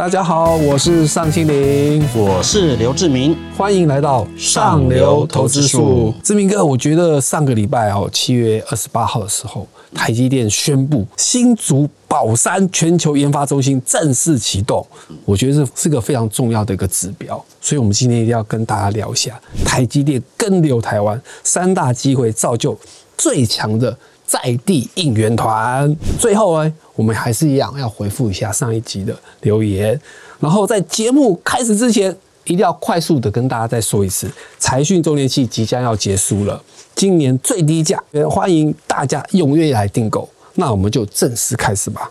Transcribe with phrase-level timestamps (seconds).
[0.00, 6.14] 大家好，我是尚清林，我是刘志明，欢迎来到上流投资术。
[6.24, 14.84] 志明哥，我觉得上个礼拜哦，七月二十八号的时候，台积电宣布新竹宝山全球研发中心正式启动，
[15.26, 22.74] 我觉得这是个非常重要的一个指标，所以我们今天一定要跟大家聊一下台积电跟流台湾三大机会，造就
[23.18, 23.94] 最强的。
[24.30, 30.00] 在地应援团，最后呢，我们还是一样要回复一下上一集的留言。
[30.38, 36.62] 然后在节目开始之前，一定要快速的跟大家再说一次，财讯周年庆即将要结束了，
[36.94, 40.28] 今年最低价，欢迎大家踊跃来订购。
[40.54, 42.08] 那我们就正式开始吧。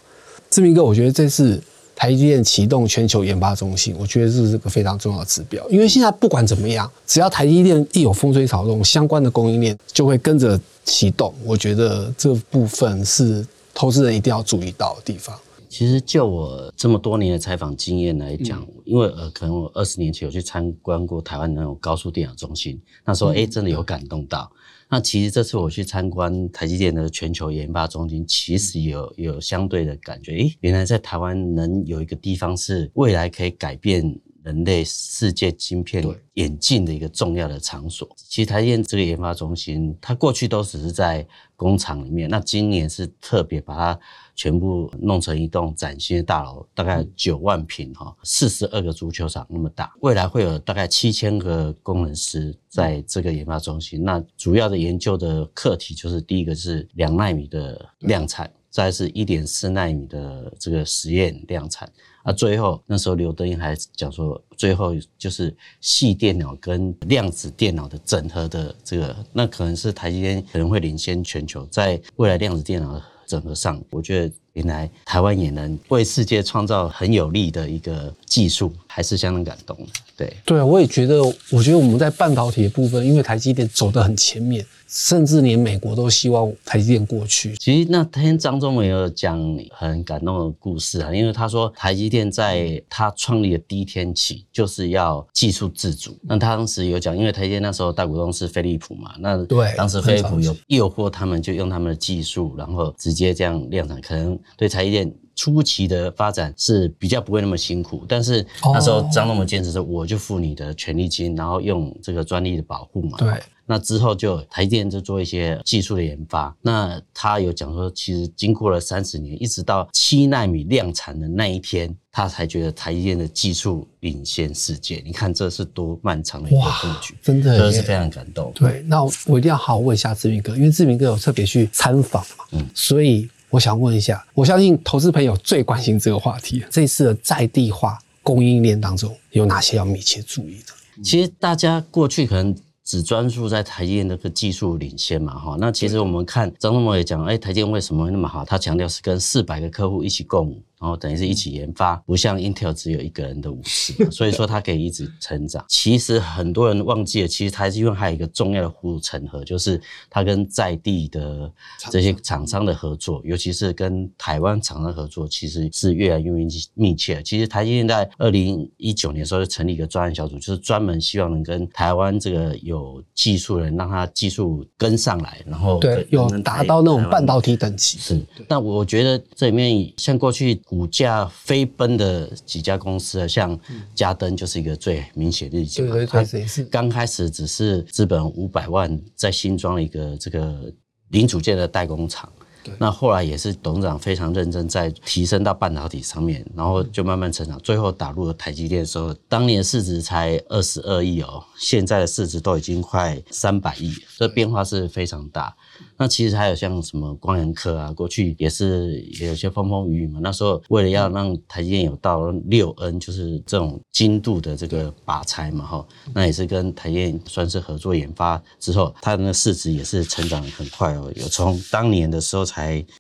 [0.49, 1.57] 志明哥，我觉得这次。
[1.99, 5.62] 台积电启动全球研发中心，我觉得这是个非常重要的指标。
[5.70, 11.34] 因为现在不管怎么样，只要台积电一有风吹草动，相关的供应链就会跟着启动。
[11.44, 15.38] 我觉得这部分是投资人一定要注意到的地方。
[15.69, 24.52] 其实就我这么多年的采访经验来讲，因为呃，可能我二十年前有去参观过台湾那种高速电脑中心，那时候哎，真的有感动到。
[24.89, 30.35] 那其实这次我去参观台积电的全球研发中心，其实有有相对的感觉。
[30.38, 38.07] 诶，原来在台湾能有一个地方是未来可以改变人类世界晶片演进的一个重要的场所。
[38.15, 43.99] 其实台积电这个研发中心，它过去都只是在工厂里面，那今年是特别把它。
[44.35, 49.91] 全部弄成一栋崭新的大楼，大概九万平哈，四十二个足球场那么大。
[49.99, 54.01] 未来会有大概七千个工程师在这个研发中心。
[54.01, 61.91] 那主要的研究的课题就是第一个是两纳米的量产，再是一点四纳米的这个实验量产。
[62.30, 73.02] 啊，最后那时候刘德英还讲说，最后就是细电脑跟量子电脑的整合的这个，那可能是台积电可能会领先全球，在未来量子电脑。
[73.30, 79.88] 整合上，我觉得原来台湾也能为世界创造很有利的一个技术，还是相当感动的。
[80.17, 84.66] 对，对啊，我也觉得，我觉得我们在半导体的部分，因为台积电走得很前面。
[84.91, 87.56] 甚至连美国都希望台积电过去。
[87.59, 96.18] 其实那天张忠谋有讲很感动的故事啊，因为他说台积电在他创立的第一天起就是要技术自主。
[96.23, 108.05] 那他当时有讲，因为台积电那时候大股东是飞利浦嘛，那对，当时飞利浦有诱惑他们就用他们的技术，然后直接这样量产，可能对台积电初期的发展是比较不会那么辛苦。
[108.07, 113.17] 但是那时候张忠谋坚持说，我就付你的权利金，然后用这个专利的保护嘛。
[113.17, 113.31] 对。
[113.72, 116.51] 那之后就台积电就做一些技术的研发。
[116.59, 125.03] 那他有讲说，其实经过了三十年，一直到七纳米量产的那一天，他才觉得台积电的技术领先世界。
[125.05, 128.51] 你看这是多漫长的一个布局，真的，真的是非常感动。
[128.55, 141.03] 对，那我一定要好好问一下志明哥，因为志明哥有特别去参访嘛，嗯，所以我想问一下，我相信投资朋友最关心这个话题，这次的在地化供应链当中有哪些要密切注意的？
[141.03, 142.55] 其实大家过去可能。
[142.81, 148.43] 只专注在台积电那个技术领先嘛，哈，那其实我们看张忠谋也讲，哎，台积电为什么会那么好？
[148.43, 150.59] 他强调是跟四百个客户一起共舞。
[150.79, 155.66] 然后等于是一起研发，不像 Intel 只有一个人的武士， 所以说它可以一直成长。
[155.67, 159.79] 其实很多人忘记了，其实台积电还有一个重要的护城河，就是
[160.09, 161.51] 它跟在地的
[161.91, 167.22] 这些厂商的合作，尤其是跟台湾厂商合作，其实是越来越密密切。
[167.23, 177.97] 其实台积电在二零一九年的时候就成立一个专案小组，就是专门希望能跟台湾这个有技术人，让他技术跟上来，然后对有达到那种半导体等级。
[177.97, 180.57] 是，但我觉得这里面像过去。
[180.69, 183.59] 股价飞奔的几家公司啊，像
[183.96, 185.81] 嘉登就是一个最明显的例子。
[185.81, 190.72] 对对对，是刚开始只是资本五百万在新装了一个这个
[191.08, 192.31] 零组件的代工厂。
[192.78, 205.56] 那后来也是董事长非常认真，在提升到半导体上面，然后就慢慢成长，最后打入了台积电的时候，当年市值才二十二亿哦，现在的市值都已经快三百亿，这变化是非常大。
[205.97, 210.20] 那其实还有像什么光源科啊，过去也是也有些风风雨雨嘛。
[210.22, 222.59] 那时候为了要让台积电有到六 N，就是这种精度的这个靶材嘛，哈，那也是跟台积电算是合作研发之后，它的那市值也是成长很快哦，有从当年的时候才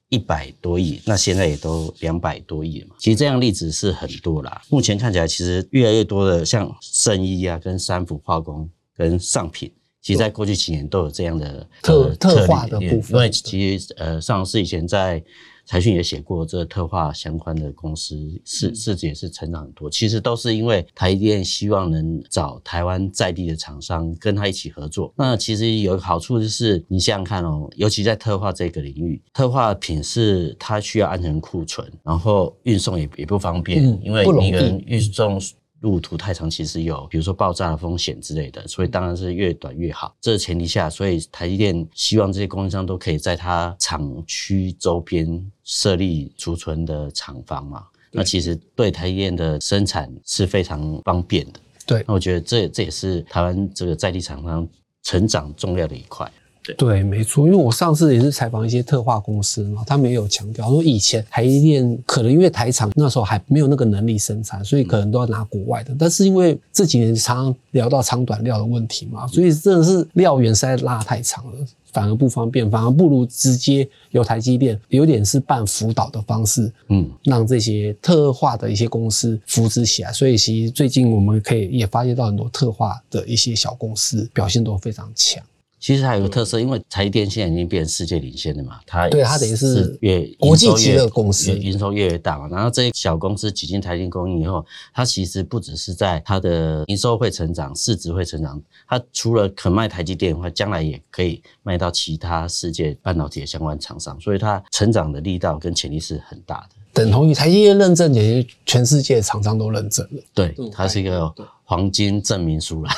[0.09, 2.95] 一百多亿，那现在也都两百多亿了嘛。
[2.99, 4.61] 其实这样例子是很多啦。
[4.69, 9.71] 目前看起来，其实越来越多的像圣衣啊，跟三福化工跟上品。
[10.01, 15.21] 其实，在过去几年都有这样的特特化的部分，因为其实呃，上市以前在
[15.69, 19.87] 财讯也写过，这特化相关的公司市市值也是成长很多。
[19.87, 25.13] 其实都是因为台积电希望能找台湾在地的厂商跟他一起合作。
[25.15, 35.39] 那其实有个好处就是，你想想看哦，尤其在特化这个领域，特化品是它需要安全库存，然后运送也也不方便，因为你跟运送。
[35.81, 40.15] 路途太长，其实有比如说爆炸的风险之类的，所以当然是越短越好。
[40.19, 47.85] 这个前提下，所以台积电希望这些供应商都可以在它厂区周边设立储存的厂房嘛。
[48.11, 51.59] 那其实对台积电的生产是非常方便的。
[51.85, 54.67] 对，那我觉得这这也是台湾这个在地厂商
[55.03, 56.31] 成长重要的一块。
[56.77, 65.95] 对，没错，因为我上次也是采访一些特化公司嘛，他们也有强调说，以前台积电可能因为台厂那时候还没有那个能力生产，所以可能都要拿国外的。
[65.97, 80.11] 但是因为这几年常常聊到长短料的问题嘛，所以真的是料源实在拉太长了，反而不方便，反而不如直接由台积电有点是办辅导的方式，嗯，让这些特化的一些公司扶持起来。
[80.11, 85.43] 所以其实最近我们可以也发现到很多特化的一些小公司表现都非常强。
[85.79, 92.47] 其实它有个特色，因为台积电现在已经变成世界领先的嘛，它对它等于是越国际级的公司，营收越来越大嘛。
[92.49, 106.75] 然后这些小公司挤进台积电供应以后，它其实不只是在它的营收会成长，市值会成长，它除了肯卖台积电的话，将来也可以卖到其他世界半导体的相关厂商，所以它成长的力道跟潜力是很大的。
[106.91, 110.21] 等同于台积电认证，也全世界厂商都认证了。
[110.33, 111.33] 对，它是一个
[111.69, 112.89] 黄金证明书了。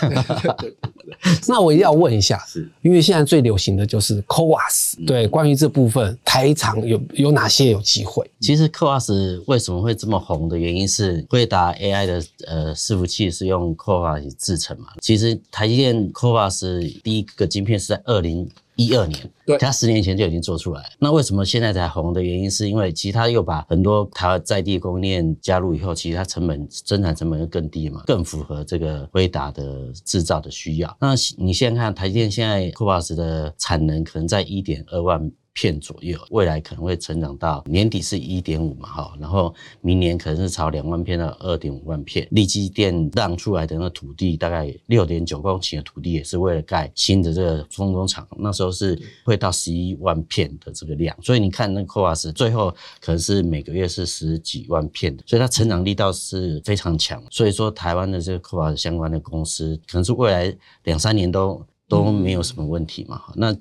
[1.45, 5.05] 那我一定要问一下，是因为现在最流行的就是 CoWAS。
[5.05, 8.25] 对，关于这部分，台厂有有哪些有机会？
[8.39, 14.87] 其实 CoWAS 为什么会这么红的原因是，惠达 AI 的呃伺服器是用 CoWAS 制成嘛。
[15.01, 18.49] 其实台积电 CoWAS 第一个晶片是在二零。
[18.85, 20.83] 一二年，对，他十年前就已经做出来。
[20.99, 30.97] 那为什么现在才红的原因，是因为其实他又把很多台湾在地供应链加入以后，其实它成本生产成本又更低嘛，更符合这个辉达的制造的需要。
[30.99, 35.31] 那你现在看台积电现在 c o a s 的产能可能在一点二万。
[35.53, 42.27] 片左右，未来可能会成长到年底是一点五嘛，哈，然后明年可能是朝两万片到二点五万片。
[42.31, 51.15] 立基电让出来的那土地大概六点九公顷的土地，也是为了盖新的这个封装厂，那时候是会到十一万片的这个量。
[51.21, 52.71] 所以你看那 c o a 最后
[53.01, 57.21] 可能是每个月是十几万片的，所以它成长力道是非常强。
[57.29, 63.53] 所以说台湾的这个 c o a 相关的公司，可能是未来两三年都都没有什么问题嘛，那。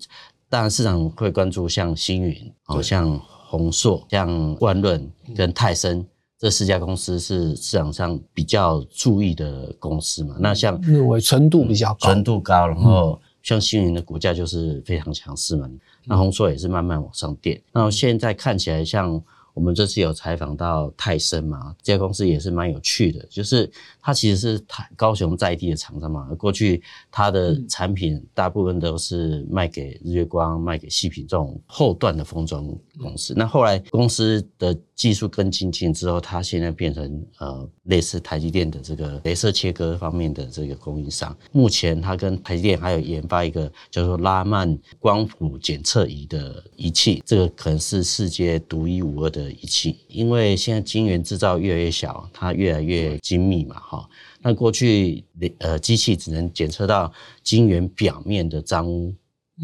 [0.50, 3.18] 当然，市场会关注像星云、哦，像
[3.48, 6.04] 宏硕、像万润跟泰森
[6.38, 10.36] 这四家公司是市场上比较注意的公司嘛。
[10.40, 15.70] 那像认为纯度比较高，纯度高，然后像星云的股价就是非常强势嘛。
[16.04, 17.62] 那红硕也是慢慢往上垫。
[17.72, 19.22] 那现在看起来像。
[19.54, 23.70] 我们这次有采访到泰森嘛，这家公司也是蛮有趣的，就是
[24.00, 32.66] 它其实是台高雄在地的厂商嘛，过去它的产品大部分都是卖给日月光、卖给细品这种后段的封装
[32.98, 34.76] 公司，那后来公司的。
[35.00, 41.34] 技术跟进进之后，它现在变成呃类似台积电的这个镭射切割方面的这个供应商。
[41.52, 50.00] 目前它跟台积电还有研发一个叫做拉曼光谱检测仪的仪器，这个可能是世界独一无二的仪器。
[50.06, 54.06] 因为现在晶圆制造越来越小，它越来越精密嘛，哈。
[54.42, 55.24] 那过去
[55.60, 57.10] 呃机器只能检测到
[57.42, 59.14] 晶圆表面的脏污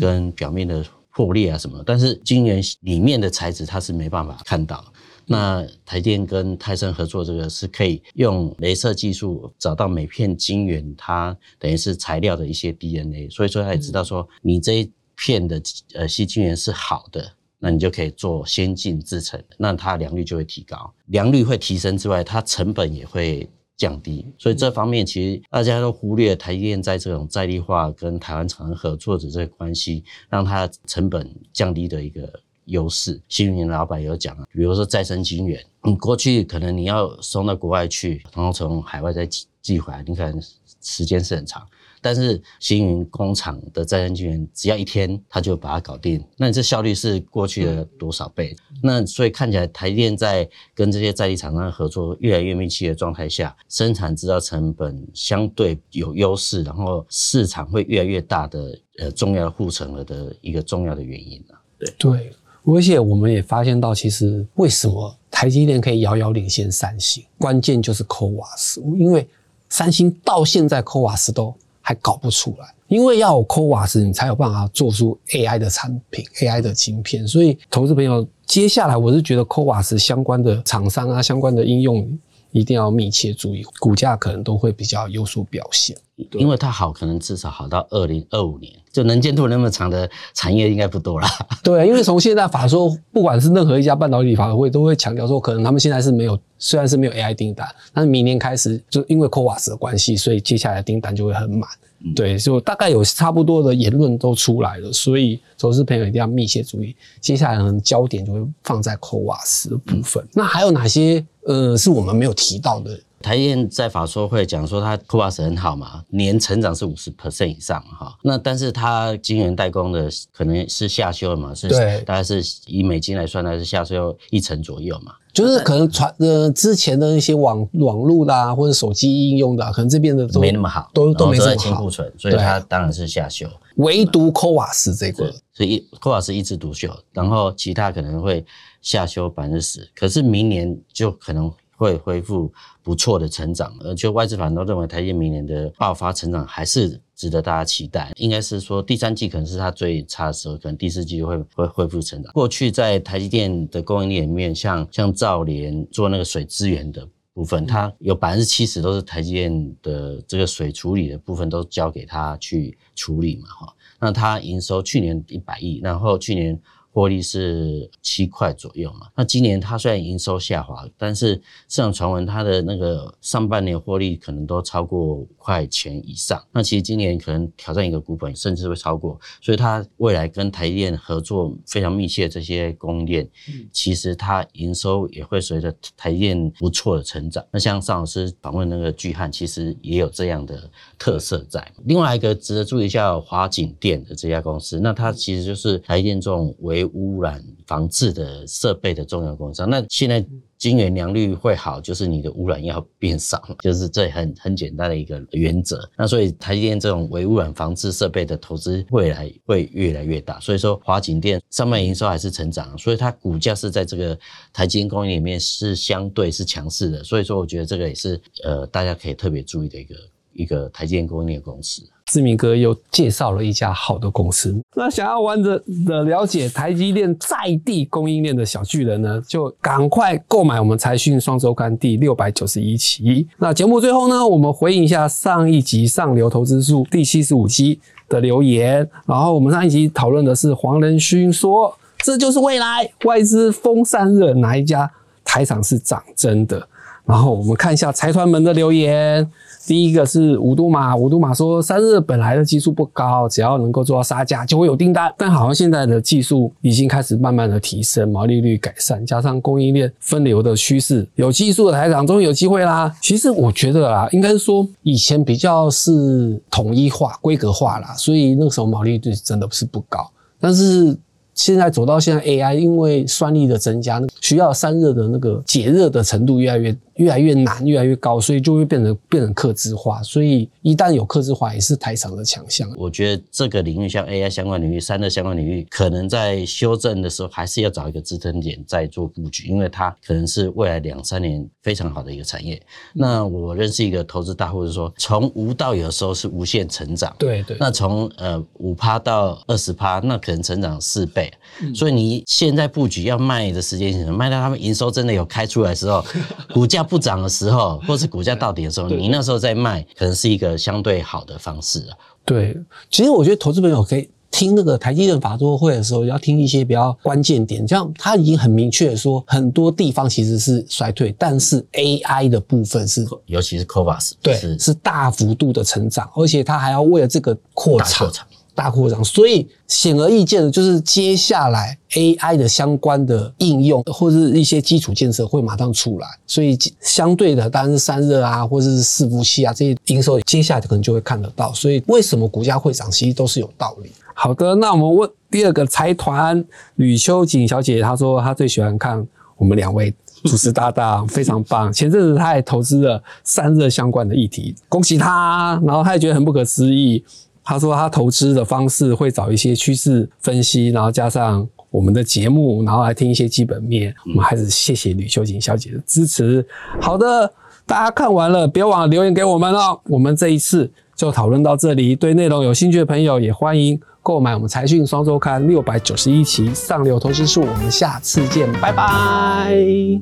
[0.01, 0.83] 跟表面的
[1.13, 4.83] 破裂啊什么，但是晶圆里面的材质它是没办法看到。
[5.29, 15.61] 那台电跟泰森合作，这个是可以用镭射技术找到每片晶圆，它等于是材料的一些 DNA，所以说他也知道说你这一片的
[15.95, 32.33] 呃细晶圆是好的，那你就可以做先进制程，那它良率就会提高，良率会提升之外，它成本也会降低，所以这方面其实大家都忽略台电在这种在地化跟台湾厂商合作的这个关系，让它成本降低的一个。
[32.67, 40.41] 优势，新云老板有讲啊，比如说再生晶圆，你过去可能你要送到国外去，然后从海外再寄寄回来，你可能
[40.81, 41.67] 时间是很长。
[42.03, 48.55] 但是新云工厂的再生晶圆只要一天，他就把它搞定，那你这效率是过去的多少倍？
[48.81, 61.59] 那所以看起来台电在跟这些在地厂商合作越来越密切的状态下，生产制造成本相对有优势，然后市场会越来越大的呃重要的护城河的一个重要的原因啊。
[61.79, 62.33] 对对。
[62.67, 69.27] 而且我们也发现到，其实为什么台积电可以遥遥领先三星，关键就是 CoWAS，因为
[69.69, 77.27] 三星到现在 CoWAS 都还搞不出来，因为要有 CoWAS，你才有办法做出 AI 的产品、AI 的晶片。
[77.27, 82.19] 所以，投资朋友，接下来我是觉得 CoWAS 相关的厂商啊，相关的应用
[82.51, 85.97] 一定要密切注意，股价可能都会比较有所表现。
[86.33, 91.29] 因为它好，可能至少好到二零二五年，就能见度那么长的产业应该不多啦。
[91.63, 101.69] 对，因为从现在法说，不管是任何一家半导体法会，都会强调说，可能他们现在是没有，虽然是没有 AI 订单，但是明年开始，就因为 CoWAS 的关系，所以接下来订单就会很满。
[102.15, 110.27] 对，就大概有差不多的言论都出来了，所以投资朋友一定要密切注意，接下来呢焦点就会放在 CoWAS 的部分。
[110.33, 112.99] 那还有哪些呃是我们没有提到的？
[113.27, 118.17] 台电在法说会讲说，它 CoWAS 很好嘛，年成长是五十 percent 以上哈。
[118.23, 121.69] 那但是它晶圆代工的可能是下修嘛，是
[122.05, 125.13] 大概是以美金来算，它是下修一成左右嘛。
[125.33, 131.57] 就是可能传呃之前的那些网网络啦，或者手机应用的，可能这边的都没那么好，都都没这么好。
[131.57, 133.49] 清库存，所以它当然是下修。
[133.79, 138.47] 唯独 CoWAS 这个，所以 CoWAS 一枝独秀，然后其他可能会
[138.81, 141.53] 下修百分之十，可是明年就可能。
[141.77, 142.51] 会恢复
[142.83, 148.13] 不错的成长，而且外资反都认为台积明年的爆发成长还是值得大家期待。
[148.17, 152.33] 应该是说第三季可能是它最差的时候，可能第四季就会会恢复成长。
[152.33, 163.75] 过去在台积电的供应链里面，像像兆联做那个水资源的部分，它有百分之七十都是台积电的这个水处理的部分都交给他去处理嘛，哈。
[164.01, 166.59] 那它营收去年一百亿，然后去年。
[166.97, 169.09] 获利是七块左右嘛？
[169.15, 171.35] 那今年它虽然营收下滑，但是
[171.69, 176.43] 市场传闻它的那个上半年获利可能都超过五块钱以上。
[176.53, 179.21] 那其实今年可能挑战一个股本，甚至会超过。
[179.43, 183.29] 所以它未来跟台电合作非常密切，这些供应链，
[183.71, 187.45] 其实它营收也会随着台电不错的成长。
[187.51, 191.63] 那像尚老师访问那个巨汉，其实也有这样的特色在。
[191.85, 200.25] 另外一个值得注意一下，华景电的这家公司，那它其实就是台电这种为污染防治的设备的重要供应商，那现在
[200.59, 205.89] 金源良率会好，就是你的污染要变少， 就是这很很简单的一个原则。
[205.97, 210.41] 那所以台积电这种微污染防治设备的投资未来会越来越大。
[210.41, 214.19] 所以说华景电上半年营收还是成长，所以它股价是在这个
[214.53, 217.05] 台积电供应里面是相对是强势的。
[217.05, 219.95] 所以说我觉得这个也是呃大家可以特别注意的一个
[220.33, 221.83] 一个台积电供应链公司。
[222.07, 224.57] 志明哥又介绍了一家好的公司。
[224.75, 233.27] 那想要完整的了解台积电在地供应链的小巨人呢，就赶快购买我们财讯双周刊第六百九十一期。
[233.39, 238.89] 那节目最后呢，我们回应一下上一集上流投资数第七十五期的留言。
[239.05, 244.89] 然后我们上一集讨论的是黄仁勋说：“这就是未来，外资风散热，哪一家
[245.25, 246.69] 台厂是涨真的？”
[247.05, 249.29] 然后我们看一下财团们的留言。
[249.67, 255.13] 第一个是五度马，五度马说散热本来的技术不高，只要能够做到杀价就会有订单。
[255.19, 262.95] 但好像现在的技术已经开始慢慢的提升，毛利率改善，加上供应链分流的趋势，有技术的台厂终于有机会啦。
[263.03, 270.09] 其实我觉得啦，应该是说以前比较是统一化、规格化啦，所以那时候毛利率真的是不高。
[270.39, 270.97] 但是
[271.35, 276.77] 现在走到现在 AI，因为算力的增加，需要散热的那个解热的程度越来越。
[276.97, 280.03] 越来越难，越来越高，所以就会变成变成克制化。
[280.03, 282.71] 所以一旦有克制化，也是台厂的强项。
[282.77, 292.59] 我觉得这个领域像 AI 相关领域、三的相关领域，可能在修正的时候，还是要找一个支撑点再做布局，因为它可能是未来两三年非常好的一个产业。
[292.95, 297.15] 那我认识一个投资大户，是说从无到有的时候是无限成长。
[297.19, 297.59] 对对。
[297.61, 301.31] 那从呃五趴到二十趴，那可能成长四倍。
[301.75, 306.03] 所以你现在布局要卖的时间，卖到他们营收真的有开出来的时候，
[306.55, 306.86] 股价。
[306.87, 311.93] 不涨的时候，或是股价到底的时候，你那时候在卖，可能是一个相对好的方式啊。
[312.25, 312.57] 对，
[312.91, 324.75] 其实我觉得投资朋友可以听那个台积电法说会的时候，要听一些比较关键点，像他已经很明确的说，很多地方其实是衰退，但是 AI 的部分是，尤其是 c o v a s 对，是。
[324.75, 328.09] 大幅度的成长，而且他还要为了这个扩产。
[328.57, 341.53] 大扩张，所以显而易见的就是接下来 AI 的相关的应用或者一些基础建设会马上出来，所以相对的当然是散热啊，或者是伺服器啊这些营收，接下来可能就会看得到。
[341.53, 343.93] 所以为什么股价会涨，其实都是有道理。
[344.15, 346.43] 好的，那我们问第二个财团
[346.77, 349.95] 吕秋瑾小姐，她说她最喜欢看我们两位
[350.25, 351.71] 主持搭档， 非常棒。
[351.71, 355.61] 前阵子她也投资了散热相关的议题，恭喜她。
[355.67, 357.05] 然后她也觉得很不可思议。
[357.47, 363.95] 他说他投资的方式会找一些趋势分析，然后加上我们的节目，然后来听一些基本面。
[364.05, 366.45] 我们还是谢谢吕秀锦小姐的支持。
[366.81, 367.33] 好的，
[367.65, 369.81] 大家看完了，别忘了留言给我们哦。
[369.85, 371.95] 我们这一次就讨论到这里。
[371.95, 377.43] 对内容有兴趣的朋友，也欢迎购买我们财讯双周刊六百九十一期上流投资术。
[377.43, 380.01] 我们下次见，拜拜。